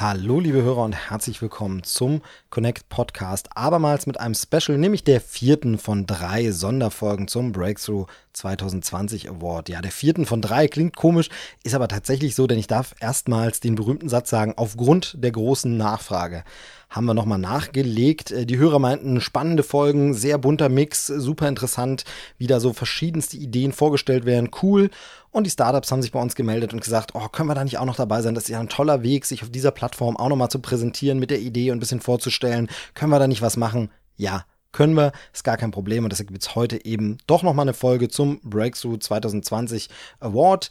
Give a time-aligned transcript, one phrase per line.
[0.00, 3.54] Hallo, liebe Hörer und herzlich willkommen zum Connect Podcast.
[3.54, 9.68] Abermals mit einem Special, nämlich der vierten von drei Sonderfolgen zum Breakthrough 2020 Award.
[9.68, 11.28] Ja, der vierten von drei klingt komisch,
[11.64, 15.76] ist aber tatsächlich so, denn ich darf erstmals den berühmten Satz sagen, aufgrund der großen
[15.76, 16.44] Nachfrage
[16.90, 18.32] haben wir nochmal nachgelegt.
[18.32, 22.04] Äh, die Hörer meinten, spannende Folgen, sehr bunter Mix, super interessant,
[22.36, 24.90] wie da so verschiedenste Ideen vorgestellt werden, cool.
[25.30, 27.78] Und die Startups haben sich bei uns gemeldet und gesagt, oh, können wir da nicht
[27.78, 28.34] auch noch dabei sein?
[28.34, 31.30] Das ist ja ein toller Weg, sich auf dieser Plattform auch nochmal zu präsentieren mit
[31.30, 32.68] der Idee und ein bisschen vorzustellen.
[32.94, 33.90] Können wir da nicht was machen?
[34.16, 36.04] Ja, können wir, ist gar kein Problem.
[36.04, 40.70] Und deshalb gibt es heute eben doch nochmal eine Folge zum Breakthrough 2020 Award.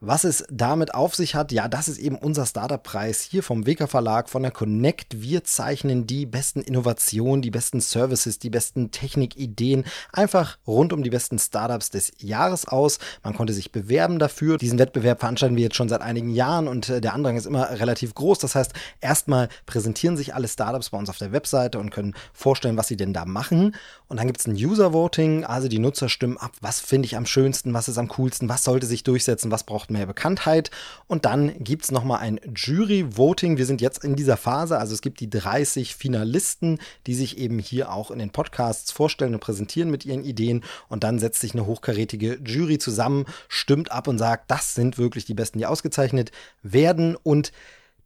[0.00, 3.88] Was es damit auf sich hat, ja, das ist eben unser Startup-Preis hier vom WK
[3.88, 5.22] Verlag, von der Connect.
[5.22, 11.08] Wir zeichnen die besten Innovationen, die besten Services, die besten Technikideen, einfach rund um die
[11.08, 12.98] besten Startups des Jahres aus.
[13.24, 14.58] Man konnte sich bewerben dafür.
[14.58, 17.70] Diesen Wettbewerb veranstalten wir jetzt schon seit einigen Jahren und äh, der Andrang ist immer
[17.70, 18.38] relativ groß.
[18.38, 22.76] Das heißt, erstmal präsentieren sich alle Startups bei uns auf der Webseite und können vorstellen,
[22.76, 23.74] was sie denn da machen.
[24.08, 27.24] Und dann gibt es ein User-Voting, also die Nutzer stimmen ab, was finde ich am
[27.24, 30.70] schönsten, was ist am coolsten, was sollte sich durchsetzen, was braucht mehr Bekanntheit.
[31.06, 33.56] Und dann gibt es nochmal ein Jury-Voting.
[33.56, 37.58] Wir sind jetzt in dieser Phase, also es gibt die 30 Finalisten, die sich eben
[37.58, 40.64] hier auch in den Podcasts vorstellen und präsentieren mit ihren Ideen.
[40.88, 45.24] Und dann setzt sich eine hochkarätige Jury zusammen, stimmt ab und sagt, das sind wirklich
[45.24, 47.16] die Besten, die ausgezeichnet werden.
[47.16, 47.52] Und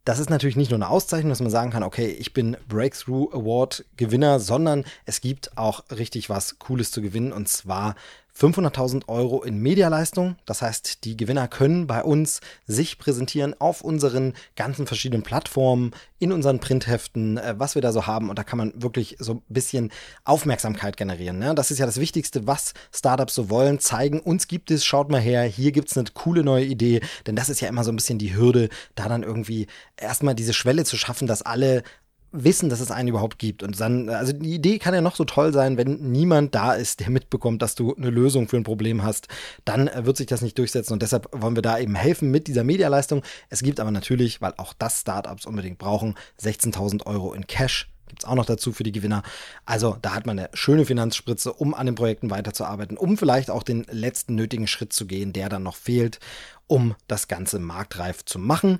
[0.03, 3.31] das ist natürlich nicht nur eine Auszeichnung, dass man sagen kann, okay, ich bin Breakthrough
[3.33, 7.95] Award Gewinner, sondern es gibt auch richtig was Cooles zu gewinnen und zwar
[8.37, 10.35] 500.000 Euro in Medialeistung.
[10.45, 16.31] Das heißt, die Gewinner können bei uns sich präsentieren auf unseren ganzen verschiedenen Plattformen, in
[16.31, 18.29] unseren Printheften, äh, was wir da so haben.
[18.29, 19.91] Und da kann man wirklich so ein bisschen
[20.23, 21.39] Aufmerksamkeit generieren.
[21.39, 21.55] Ne?
[21.55, 23.79] Das ist ja das Wichtigste, was Startups so wollen.
[23.79, 27.01] Zeigen, uns gibt es, schaut mal her, hier gibt es eine coole neue Idee.
[27.25, 29.67] Denn das ist ja immer so ein bisschen die Hürde, da dann irgendwie
[29.97, 31.83] erstmal diese Schwelle zu schaffen, dass alle
[32.31, 33.63] wissen, dass es einen überhaupt gibt.
[33.63, 36.99] Und dann, also die Idee kann ja noch so toll sein, wenn niemand da ist,
[36.99, 39.27] der mitbekommt, dass du eine Lösung für ein Problem hast,
[39.65, 40.93] dann äh, wird sich das nicht durchsetzen.
[40.93, 43.23] Und deshalb wollen wir da eben helfen mit dieser Medialeistung.
[43.49, 48.23] Es gibt aber natürlich, weil auch das Startups unbedingt brauchen, 16.000 Euro in Cash gibt
[48.23, 49.23] es auch noch dazu für die Gewinner.
[49.65, 53.63] Also da hat man eine schöne Finanzspritze, um an den Projekten weiterzuarbeiten, um vielleicht auch
[53.63, 56.19] den letzten nötigen Schritt zu gehen, der dann noch fehlt,
[56.67, 58.79] um das Ganze marktreif zu machen.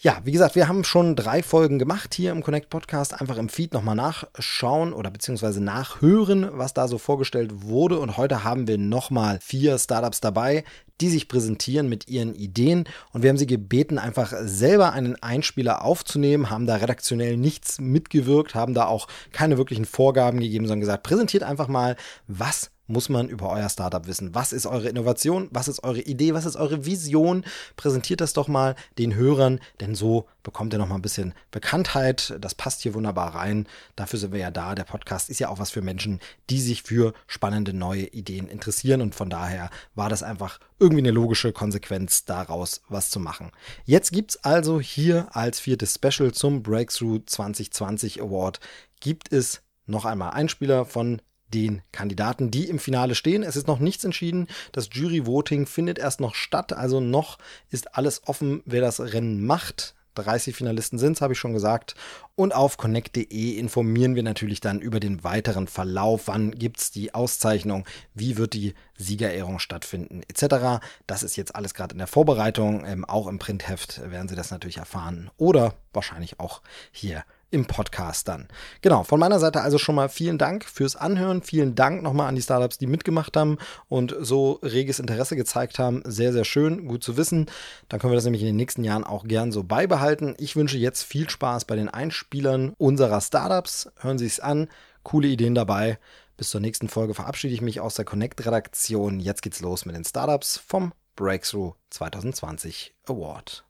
[0.00, 3.20] Ja, wie gesagt, wir haben schon drei Folgen gemacht hier im Connect Podcast.
[3.20, 7.98] Einfach im Feed nochmal nachschauen oder beziehungsweise nachhören, was da so vorgestellt wurde.
[7.98, 10.62] Und heute haben wir nochmal vier Startups dabei,
[11.00, 12.84] die sich präsentieren mit ihren Ideen.
[13.12, 18.54] Und wir haben sie gebeten, einfach selber einen Einspieler aufzunehmen, haben da redaktionell nichts mitgewirkt,
[18.54, 21.96] haben da auch keine wirklichen Vorgaben gegeben, sondern gesagt, präsentiert einfach mal,
[22.28, 24.34] was muss man über euer Startup wissen.
[24.34, 25.48] Was ist eure Innovation?
[25.52, 26.34] Was ist eure Idee?
[26.34, 27.44] Was ist eure Vision?
[27.76, 32.36] Präsentiert das doch mal den Hörern, denn so bekommt ihr noch mal ein bisschen Bekanntheit.
[32.40, 33.68] Das passt hier wunderbar rein.
[33.94, 34.74] Dafür sind wir ja da.
[34.74, 39.02] Der Podcast ist ja auch was für Menschen, die sich für spannende neue Ideen interessieren
[39.02, 43.50] und von daher war das einfach irgendwie eine logische Konsequenz daraus, was zu machen.
[43.84, 48.60] Jetzt gibt es also hier als viertes Special zum Breakthrough 2020 Award
[49.00, 51.20] gibt es noch einmal Einspieler von
[51.54, 53.42] den Kandidaten, die im Finale stehen.
[53.42, 54.48] Es ist noch nichts entschieden.
[54.72, 56.72] Das Jury-Voting findet erst noch statt.
[56.72, 57.38] Also noch
[57.70, 59.94] ist alles offen, wer das Rennen macht.
[60.22, 61.94] 30 Finalisten sind es, habe ich schon gesagt.
[62.34, 66.22] Und auf connect.de informieren wir natürlich dann über den weiteren Verlauf.
[66.26, 67.84] Wann gibt es die Auszeichnung?
[68.14, 70.22] Wie wird die Siegerehrung stattfinden?
[70.28, 70.84] Etc.
[71.06, 72.84] Das ist jetzt alles gerade in der Vorbereitung.
[72.84, 75.30] Ähm, auch im Printheft werden Sie das natürlich erfahren.
[75.36, 78.48] Oder wahrscheinlich auch hier im Podcast dann.
[78.82, 81.42] Genau, von meiner Seite also schon mal vielen Dank fürs Anhören.
[81.42, 86.02] Vielen Dank nochmal an die Startups, die mitgemacht haben und so reges Interesse gezeigt haben.
[86.04, 87.46] Sehr, sehr schön, gut zu wissen.
[87.88, 90.34] Dann können wir das nämlich in den nächsten Jahren auch gern so beibehalten.
[90.38, 93.90] Ich wünsche jetzt viel Spaß bei den Einspielern unserer Startups.
[94.00, 94.68] Hören Sie es an.
[95.02, 95.98] Coole Ideen dabei.
[96.36, 99.18] Bis zur nächsten Folge verabschiede ich mich aus der Connect-Redaktion.
[99.18, 103.67] Jetzt geht's los mit den Startups vom Breakthrough 2020 Award.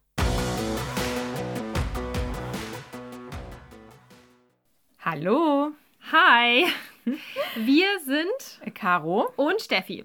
[5.01, 5.71] Hallo.
[6.11, 6.65] Hi.
[7.55, 10.03] Wir sind Caro und Steffi.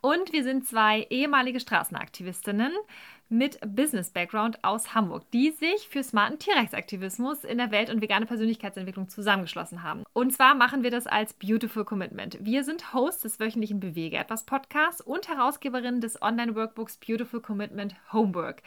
[0.00, 2.72] Und wir sind zwei ehemalige Straßenaktivistinnen.
[3.28, 8.26] Mit Business Background aus Hamburg, die sich für smarten Tierrechtsaktivismus in der Welt und vegane
[8.26, 10.04] Persönlichkeitsentwicklung zusammengeschlossen haben.
[10.12, 12.38] Und zwar machen wir das als Beautiful Commitment.
[12.40, 18.62] Wir sind Hosts des wöchentlichen Bewege etwas Podcasts und Herausgeberin des Online-Workbooks Beautiful Commitment Homework.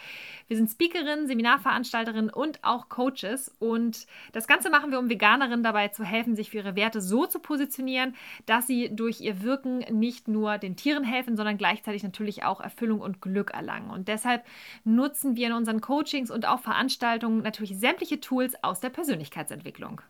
[0.48, 5.88] Wir sind Speakerinnen, Seminarveranstalterinnen und auch Coaches und das Ganze machen wir, um Veganerinnen dabei
[5.88, 8.14] zu helfen, sich für ihre Werte so zu positionieren,
[8.46, 13.00] dass sie durch ihr Wirken nicht nur den Tieren helfen, sondern gleichzeitig natürlich auch Erfüllung
[13.00, 13.90] und Glück erlangen.
[13.90, 14.44] Und deshalb
[14.84, 20.02] nutzen wir in unseren Coachings und auch Veranstaltungen natürlich sämtliche Tools aus der Persönlichkeitsentwicklung.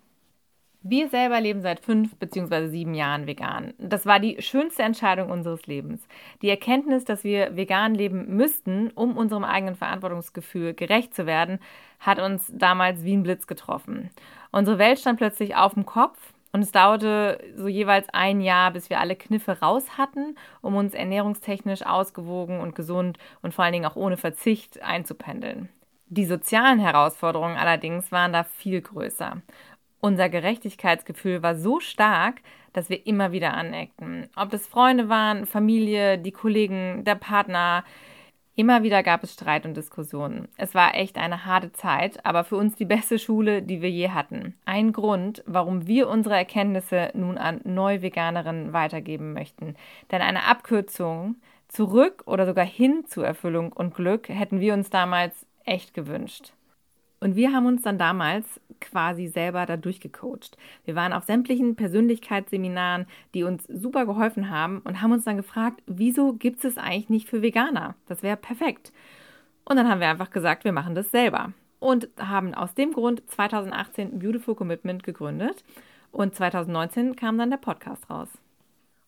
[0.82, 2.70] Wir selber leben seit fünf bzw.
[2.70, 3.74] sieben Jahren vegan.
[3.78, 6.08] Das war die schönste Entscheidung unseres Lebens.
[6.42, 11.60] Die Erkenntnis, dass wir vegan leben müssten, um unserem eigenen Verantwortungsgefühl gerecht zu werden,
[12.00, 14.10] hat uns damals wie ein Blitz getroffen.
[14.52, 16.18] Unsere Welt stand plötzlich auf dem Kopf
[16.52, 20.94] und es dauerte so jeweils ein Jahr, bis wir alle Kniffe raus hatten, um uns
[20.94, 25.70] ernährungstechnisch ausgewogen und gesund und vor allen Dingen auch ohne Verzicht einzupendeln.
[26.08, 29.42] Die sozialen Herausforderungen allerdings waren da viel größer.
[30.00, 32.42] Unser Gerechtigkeitsgefühl war so stark,
[32.74, 34.28] dass wir immer wieder aneckten.
[34.36, 37.84] Ob das Freunde waren, Familie, die Kollegen, der Partner.
[38.60, 40.50] Immer wieder gab es Streit und Diskussionen.
[40.58, 44.10] Es war echt eine harte Zeit, aber für uns die beste Schule, die wir je
[44.10, 44.54] hatten.
[44.66, 49.78] Ein Grund, warum wir unsere Erkenntnisse nun an Neuveganerinnen weitergeben möchten.
[50.12, 51.38] Denn eine Abkürzung
[51.70, 56.52] zurück oder sogar hin zu Erfüllung und Glück hätten wir uns damals echt gewünscht.
[57.20, 58.46] Und wir haben uns dann damals
[58.80, 60.58] quasi selber da durchgecoacht.
[60.86, 65.82] Wir waren auf sämtlichen Persönlichkeitsseminaren, die uns super geholfen haben und haben uns dann gefragt,
[65.86, 67.96] wieso gibt es eigentlich nicht für Veganer?
[68.08, 68.94] Das wäre perfekt.
[69.66, 71.54] Und dann haben wir einfach gesagt, wir machen das selber.
[71.80, 75.64] Und haben aus dem Grund 2018 Beautiful Commitment gegründet.
[76.12, 78.30] Und 2019 kam dann der Podcast raus.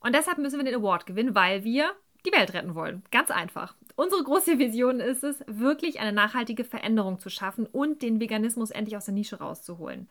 [0.02, 1.92] Und deshalb müssen wir den Award gewinnen, weil wir
[2.26, 3.04] die Welt retten wollen.
[3.12, 3.76] Ganz einfach.
[3.96, 8.98] Unsere große Vision ist es, wirklich eine nachhaltige Veränderung zu schaffen und den Veganismus endlich
[8.98, 10.08] aus der Nische rauszuholen.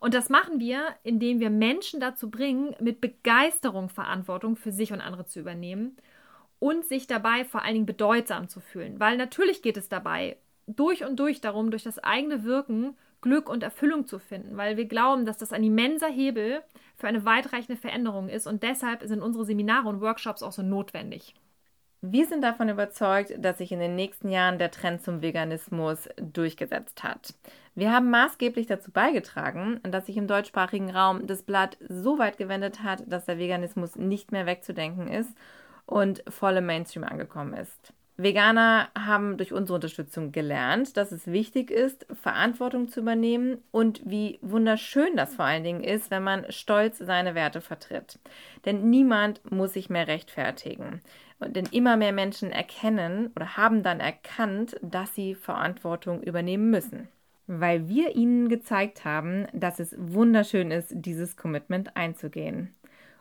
[0.00, 5.00] Und das machen wir, indem wir Menschen dazu bringen, mit Begeisterung Verantwortung für sich und
[5.00, 5.96] andere zu übernehmen
[6.58, 8.98] und sich dabei vor allen Dingen bedeutsam zu fühlen.
[8.98, 10.36] Weil natürlich geht es dabei
[10.66, 14.86] durch und durch darum, durch das eigene Wirken Glück und Erfüllung zu finden, weil wir
[14.86, 16.62] glauben, dass das ein immenser Hebel
[16.96, 21.34] für eine weitreichende Veränderung ist und deshalb sind unsere Seminare und Workshops auch so notwendig.
[22.04, 27.04] Wir sind davon überzeugt, dass sich in den nächsten Jahren der Trend zum Veganismus durchgesetzt
[27.04, 27.32] hat.
[27.76, 32.82] Wir haben maßgeblich dazu beigetragen, dass sich im deutschsprachigen Raum das Blatt so weit gewendet
[32.82, 35.30] hat, dass der Veganismus nicht mehr wegzudenken ist
[35.86, 37.92] und voll im Mainstream angekommen ist.
[38.16, 44.38] Veganer haben durch unsere Unterstützung gelernt, dass es wichtig ist, Verantwortung zu übernehmen und wie
[44.42, 48.18] wunderschön das vor allen Dingen ist, wenn man stolz seine Werte vertritt.
[48.66, 51.00] Denn niemand muss sich mehr rechtfertigen.
[51.40, 57.08] Denn immer mehr Menschen erkennen oder haben dann erkannt, dass sie Verantwortung übernehmen müssen.
[57.46, 62.74] Weil wir ihnen gezeigt haben, dass es wunderschön ist, dieses Commitment einzugehen.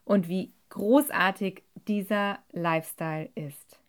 [0.06, 3.81] Und wie großartig dieser Lifestyle ist.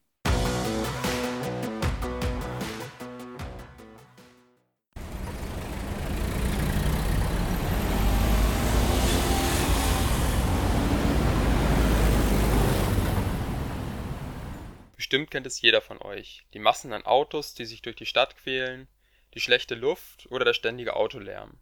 [15.12, 16.46] Bestimmt kennt es jeder von euch.
[16.54, 18.88] Die Massen an Autos, die sich durch die Stadt quälen,
[19.34, 21.60] die schlechte Luft oder der ständige Autolärm.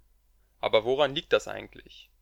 [0.60, 2.12] Aber woran liegt das eigentlich?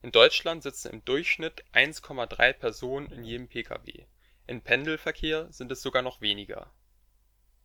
[0.00, 4.06] In Deutschland sitzen im Durchschnitt 1,3 Personen in jedem Pkw.
[4.46, 6.72] Im Pendelverkehr sind es sogar noch weniger.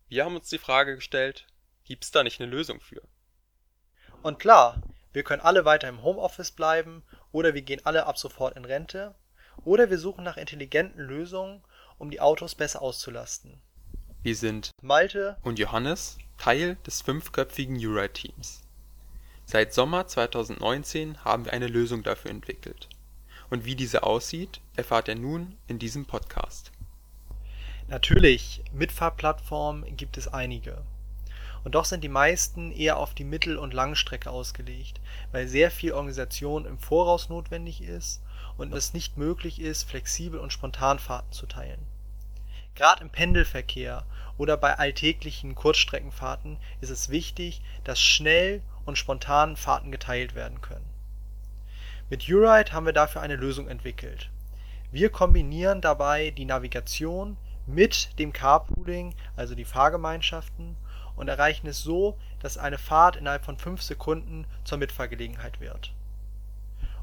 [0.10, 1.48] Wir haben uns die Frage gestellt,
[1.86, 3.08] gibt's da nicht eine Lösung für?
[4.24, 4.82] Und klar,
[5.13, 9.15] wir können alle weiter im Homeoffice bleiben oder wir gehen alle ab sofort in Rente
[9.63, 11.63] oder wir suchen nach intelligenten Lösungen,
[12.00, 13.62] um die Autos besser auszulasten.
[14.24, 18.62] Wir sind Malte und Johannes Teil des fünfköpfigen Uride-Teams.
[19.46, 22.88] Seit Sommer 2019 haben wir eine Lösung dafür entwickelt.
[23.50, 26.72] Und wie diese aussieht, erfahrt ihr nun in diesem Podcast.
[27.88, 30.84] Natürlich, Mitfahrplattformen gibt es einige.
[31.63, 35.01] Und doch sind die meisten eher auf die Mittel- und Langstrecke ausgelegt,
[35.32, 38.22] weil sehr viel Organisation im Voraus notwendig ist
[38.58, 41.86] und es nicht möglich ist, flexibel und spontan Fahrten zu teilen.
[42.79, 44.05] Gerade im Pendelverkehr
[44.38, 50.89] oder bei alltäglichen Kurzstreckenfahrten ist es wichtig, dass schnell und spontan Fahrten geteilt werden können.
[52.09, 54.29] Mit Uride haben wir dafür eine Lösung entwickelt.
[54.93, 57.36] Wir kombinieren dabei die Navigation
[57.67, 60.77] mit dem Carpooling, also die Fahrgemeinschaften,
[61.17, 65.93] und erreichen es so, dass eine Fahrt innerhalb von 5 Sekunden zur Mitfahrgelegenheit wird.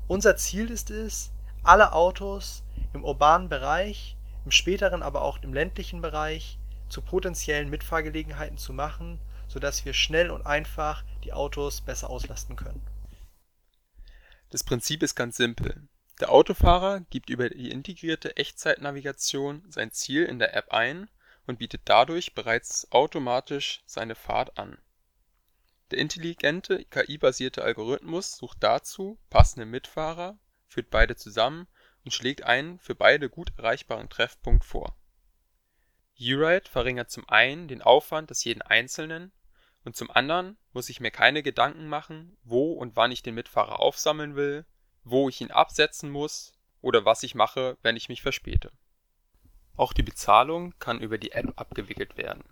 [0.08, 2.64] Unser Ziel ist es, alle Autos
[2.94, 4.16] im urbanen Bereich,
[4.46, 6.56] im späteren aber auch im ländlichen Bereich
[6.88, 12.80] zu potenziellen Mitfahrgelegenheiten zu machen, sodass wir schnell und einfach die Autos besser auslasten können.
[14.50, 15.88] Das Prinzip ist ganz simpel.
[16.20, 21.10] Der Autofahrer gibt über die integrierte Echtzeitnavigation sein Ziel in der App ein
[21.48, 24.78] und bietet dadurch bereits automatisch seine Fahrt an.
[25.90, 30.38] Der intelligente KI-basierte Algorithmus sucht dazu passende Mitfahrer,
[30.68, 31.66] führt beide zusammen
[32.06, 34.96] und schlägt einen für beide gut erreichbaren Treffpunkt vor.
[36.20, 39.32] U-Ride verringert zum einen den Aufwand des jeden Einzelnen
[39.84, 43.80] und zum anderen muss ich mir keine Gedanken machen, wo und wann ich den Mitfahrer
[43.80, 44.64] aufsammeln will,
[45.02, 48.70] wo ich ihn absetzen muss oder was ich mache, wenn ich mich verspäte.
[49.74, 52.44] Auch die Bezahlung kann über die App abgewickelt werden.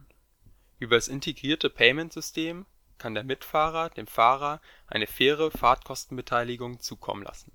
[0.80, 2.66] Über das integrierte Payment-System
[2.98, 7.52] kann der Mitfahrer dem Fahrer eine faire Fahrtkostenbeteiligung zukommen lassen.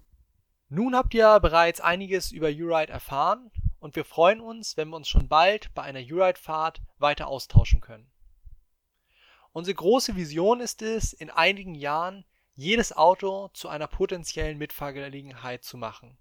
[0.71, 3.49] Nun habt ihr bereits einiges über U-Ride erfahren
[3.79, 8.11] und wir freuen uns, wenn wir uns schon bald bei einer U-Ride-Fahrt weiter austauschen können.
[9.51, 12.23] Unsere große Vision ist es, in einigen Jahren
[12.53, 16.19] jedes Auto zu einer potenziellen Mitfahrgelegenheit zu machen,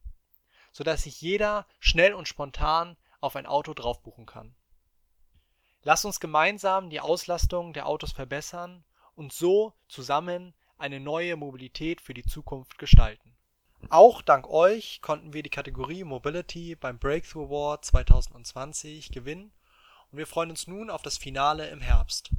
[0.73, 4.55] sodass sich jeder schnell und spontan auf ein Auto draufbuchen kann.
[5.83, 8.83] Lasst uns gemeinsam die Auslastung der Autos verbessern
[9.14, 13.38] und so zusammen eine neue Mobilität für die Zukunft gestalten.
[13.91, 19.53] Auch dank euch konnten wir die Kategorie Mobility beim Breakthrough Award 2020 gewinnen
[20.11, 22.31] und wir freuen uns nun auf das Finale im Herbst.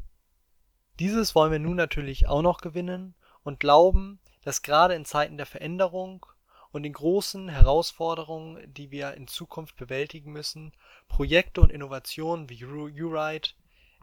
[0.99, 5.45] Dieses wollen wir nun natürlich auch noch gewinnen und glauben, dass gerade in Zeiten der
[5.45, 6.25] Veränderung
[6.71, 10.73] und den großen Herausforderungen, die wir in Zukunft bewältigen müssen,
[11.07, 13.49] Projekte und Innovationen wie U-Ride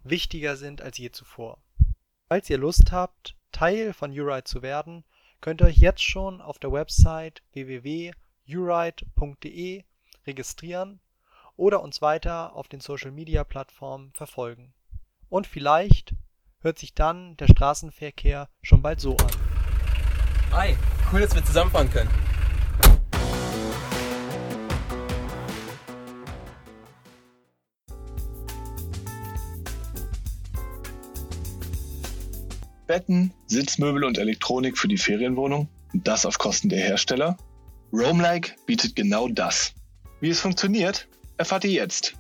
[0.03, 1.59] wichtiger sind als je zuvor.
[2.29, 5.05] Falls ihr Lust habt, Teil von U-Ride zu werden,
[5.41, 8.15] könnt ihr euch jetzt schon auf der Website www.uride.de
[10.27, 11.01] registrieren
[11.57, 14.75] oder uns weiter auf den Social Media Plattformen verfolgen.
[15.29, 16.15] Und vielleicht
[16.61, 19.31] hört sich dann der Straßenverkehr schon bald so an.
[20.53, 20.77] Hi,
[21.13, 22.26] cool, dass wir zusammenfahren können.
[32.97, 37.37] Betten, Sitzmöbel und Elektronik für die Ferienwohnung und das auf Kosten der Hersteller?
[37.93, 39.75] Roamlike bietet genau das.
[40.23, 42.15] Wie es funktioniert, erfahrt ihr jetzt.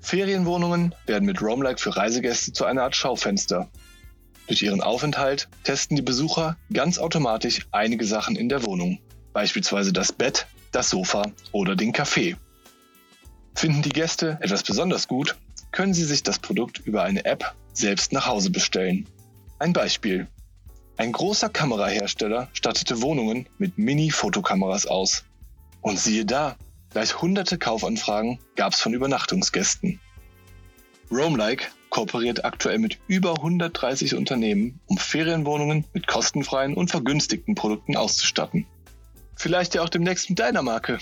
[0.00, 3.70] Ferienwohnungen werden mit Roamlike für Reisegäste zu einer Art Schaufenster.
[4.48, 8.98] Durch ihren Aufenthalt testen die Besucher ganz automatisch einige Sachen in der Wohnung,
[9.32, 12.34] beispielsweise das Bett, das Sofa oder den Kaffee.
[13.56, 15.34] Finden die Gäste etwas besonders gut,
[15.72, 19.08] können sie sich das Produkt über eine App selbst nach Hause bestellen.
[19.58, 20.28] Ein Beispiel.
[20.98, 25.24] Ein großer Kamerahersteller stattete Wohnungen mit Mini-Fotokameras aus.
[25.80, 26.56] Und siehe da,
[26.90, 30.00] gleich hunderte Kaufanfragen gab es von Übernachtungsgästen.
[31.10, 38.66] Roamlike kooperiert aktuell mit über 130 Unternehmen, um Ferienwohnungen mit kostenfreien und vergünstigten Produkten auszustatten.
[39.34, 40.98] Vielleicht ja auch demnächst mit deiner Marke.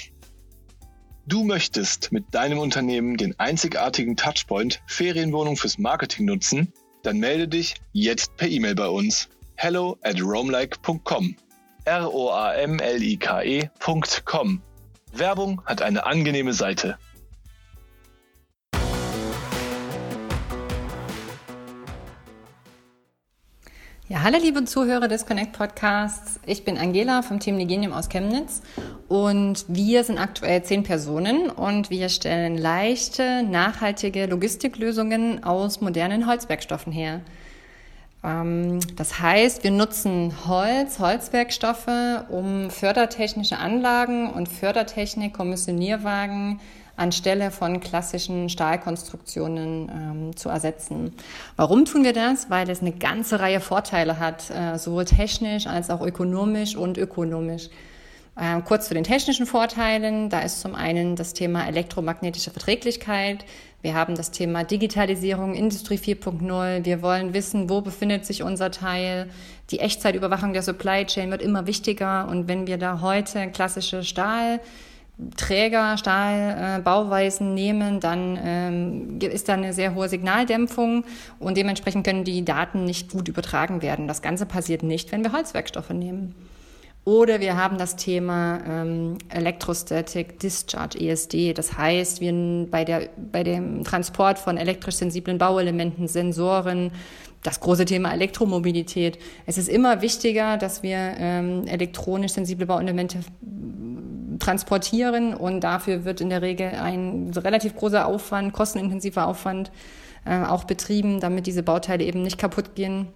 [1.26, 6.71] Du möchtest mit deinem Unternehmen den einzigartigen Touchpoint Ferienwohnung fürs Marketing nutzen?
[7.02, 9.31] Dann melde dich jetzt per E-Mail bei uns.
[9.57, 11.35] hello at roamlike.com
[11.87, 12.23] R-O-A-M-L-I-K-E.com
[15.14, 16.99] Werbung hat eine angenehme Seite.
[24.14, 26.38] Ja, hallo liebe Zuhörer des Connect Podcasts.
[26.47, 28.62] Ich bin Angela vom Team Legenium aus Chemnitz
[29.09, 36.92] und wir sind aktuell zehn Personen und wir stellen leichte, nachhaltige Logistiklösungen aus modernen Holzwerkstoffen
[36.92, 37.23] her.
[38.23, 41.88] Ähm, das heißt, wir nutzen Holz, Holzwerkstoffe,
[42.28, 46.61] um fördertechnische Anlagen und Fördertechnik, Kommissionierwagen,
[46.97, 51.13] anstelle von klassischen Stahlkonstruktionen ähm, zu ersetzen.
[51.57, 52.51] Warum tun wir das?
[52.51, 57.69] Weil es eine ganze Reihe Vorteile hat, äh, sowohl technisch als auch ökonomisch und ökonomisch.
[58.37, 60.29] Ähm, kurz zu den technischen Vorteilen.
[60.29, 63.45] Da ist zum einen das Thema elektromagnetische Verträglichkeit.
[63.83, 66.85] Wir haben das Thema Digitalisierung, Industrie 4.0.
[66.85, 69.29] Wir wollen wissen, wo befindet sich unser Teil.
[69.71, 72.27] Die Echtzeitüberwachung der Supply Chain wird immer wichtiger.
[72.29, 74.61] Und wenn wir da heute klassische Stahl
[75.37, 81.04] Träger, Stahlbauweisen äh, nehmen, dann ähm, ist da eine sehr hohe Signaldämpfung
[81.38, 84.09] und dementsprechend können die Daten nicht gut übertragen werden.
[84.09, 86.35] Das Ganze passiert nicht, wenn wir Holzwerkstoffe nehmen.
[87.04, 91.52] Oder wir haben das Thema ähm, Electrostatic Discharge, ESD.
[91.52, 96.92] Das heißt, wir bei, der, bei dem Transport von elektrisch sensiblen Bauelementen, Sensoren,
[97.45, 99.19] das große Thema Elektromobilität.
[99.47, 103.21] Es ist immer wichtiger, dass wir ähm, elektronisch sensible Bauelemente
[104.41, 109.71] transportieren und dafür wird in der Regel ein relativ großer Aufwand, kostenintensiver Aufwand
[110.25, 113.09] äh, auch betrieben, damit diese Bauteile eben nicht kaputt gehen.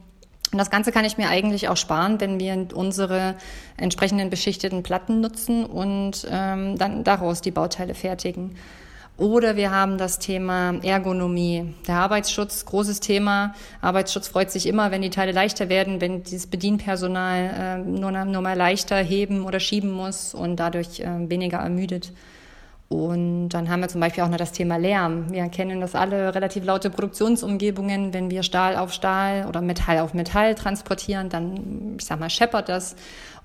[0.52, 3.34] Und das Ganze kann ich mir eigentlich auch sparen, wenn wir unsere
[3.78, 8.56] entsprechenden beschichteten Platten nutzen und ähm, dann daraus die Bauteile fertigen.
[9.18, 11.74] Oder wir haben das Thema Ergonomie.
[11.88, 13.52] Der Arbeitsschutz, großes Thema.
[13.80, 18.42] Arbeitsschutz freut sich immer, wenn die Teile leichter werden, wenn dieses Bedienpersonal äh, nur, nur
[18.42, 22.12] mal leichter heben oder schieben muss und dadurch äh, weniger ermüdet.
[22.88, 25.32] Und dann haben wir zum Beispiel auch noch das Thema Lärm.
[25.32, 28.14] Wir kennen das alle, relativ laute Produktionsumgebungen.
[28.14, 32.68] Wenn wir Stahl auf Stahl oder Metall auf Metall transportieren, dann, ich sag mal, scheppert
[32.68, 32.94] das.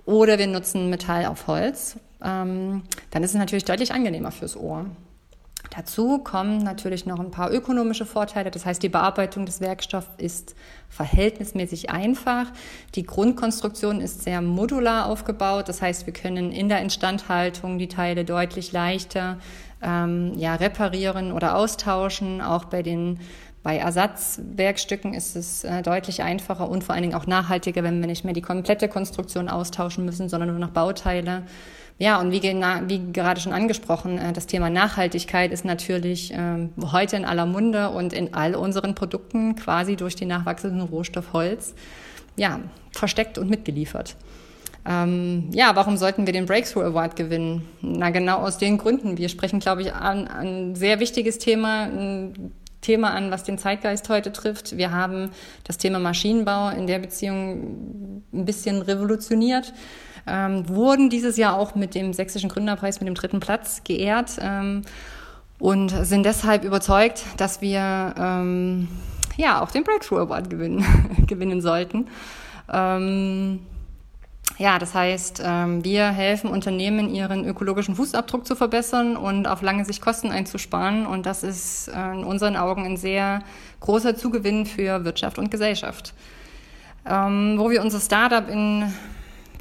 [0.06, 1.98] Oder wir nutzen Metall auf Holz.
[2.24, 4.86] Ähm, dann ist es natürlich deutlich angenehmer fürs Ohr.
[5.76, 8.52] Dazu kommen natürlich noch ein paar ökonomische Vorteile.
[8.52, 10.56] Das heißt, die Bearbeitung des Werkstoffs ist
[10.90, 12.46] verhältnismäßig einfach.
[12.94, 15.70] Die Grundkonstruktion ist sehr modular aufgebaut.
[15.70, 19.40] Das heißt, wir können in der Instandhaltung die Teile deutlich leichter
[19.82, 22.42] ähm, ja, reparieren oder austauschen.
[22.42, 23.20] Auch bei den
[23.64, 28.08] bei Ersatzwerkstücken ist es äh, deutlich einfacher und vor allen Dingen auch nachhaltiger, wenn wir
[28.08, 31.44] nicht mehr die komplette Konstruktion austauschen müssen, sondern nur noch Bauteile.
[32.04, 37.16] Ja, und wie, wie gerade schon angesprochen, äh, das Thema Nachhaltigkeit ist natürlich ähm, heute
[37.16, 41.74] in aller Munde und in all unseren Produkten quasi durch den nachwachsenden Rohstoff Holz
[42.36, 42.60] ja,
[42.92, 44.18] versteckt und mitgeliefert.
[44.86, 47.70] Ähm, ja, warum sollten wir den Breakthrough Award gewinnen?
[47.80, 49.18] Na, genau aus den Gründen.
[49.18, 54.10] Wir sprechen, glaube ich, an ein sehr wichtiges Thema, ein Thema an, was den Zeitgeist
[54.10, 54.76] heute trifft.
[54.76, 55.30] Wir haben
[55.64, 59.72] das Thema Maschinenbau in der Beziehung ein bisschen revolutioniert
[60.28, 64.84] ähm, wurden dieses Jahr auch mit dem Sächsischen Gründerpreis mit dem dritten Platz geehrt ähm,
[65.60, 68.88] und sind deshalb überzeugt, dass wir ähm,
[69.38, 70.86] ja auch den Breakthrough Award gewinnen,
[71.28, 72.08] gewinnen sollten.
[72.72, 73.60] Ähm,
[74.58, 79.84] ja, das heißt, ähm, wir helfen Unternehmen, ihren ökologischen Fußabdruck zu verbessern und auf lange
[79.84, 81.08] Sicht Kosten einzusparen.
[81.08, 83.42] Und das ist äh, in unseren Augen ein sehr
[83.80, 86.14] großer Zugewinn für Wirtschaft und Gesellschaft.
[87.06, 88.94] Ähm, wo wir unser Startup in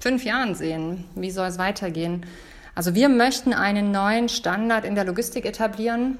[0.02, 1.04] fünf Jahren sehen?
[1.14, 2.26] Wie soll es weitergehen?
[2.74, 6.18] Also wir möchten einen neuen Standard in der Logistik etablieren,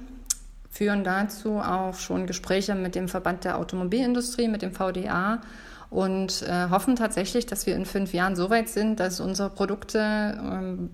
[0.71, 5.40] führen dazu auch schon Gespräche mit dem Verband der Automobilindustrie, mit dem VDA
[5.90, 9.99] und äh, hoffen tatsächlich, dass wir in fünf Jahren so weit sind, dass unsere Produkte
[9.99, 10.90] ähm,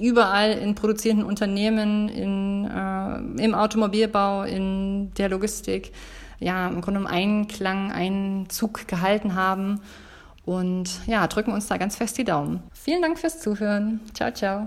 [0.00, 5.92] überall in produzierenden Unternehmen, in, äh, im Automobilbau, in der Logistik,
[6.40, 9.82] ja, im Grunde im Einklang, Einzug gehalten haben
[10.48, 12.62] und ja, drücken uns da ganz fest die Daumen.
[12.72, 14.00] Vielen Dank fürs Zuhören.
[14.14, 14.66] Ciao, ciao.